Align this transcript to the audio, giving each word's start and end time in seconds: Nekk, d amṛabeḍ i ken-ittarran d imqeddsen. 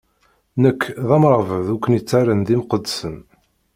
Nekk, 0.63 0.81
d 1.07 1.09
amṛabeḍ 1.15 1.67
i 1.75 1.77
ken-ittarran 1.77 2.41
d 2.47 2.49
imqeddsen. 2.55 3.15